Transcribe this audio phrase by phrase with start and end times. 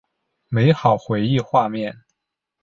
[0.49, 1.95] 美好回忆画面